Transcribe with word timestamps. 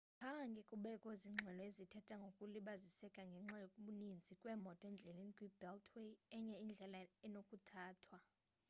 khange 0.21 0.59
kubekho 0.69 1.09
zingxelo 1.21 1.61
ezithetha 1.69 2.15
ngokulibaziseka 2.21 3.21
ngenxa 3.29 3.57
yokubaninzi 3.63 4.31
kweemoto 4.39 4.83
endleleni 4.91 5.31
kwi-beltway 5.37 6.11
enye 6.37 6.55
indlela 6.63 6.99
enokuthathwa 7.25 8.17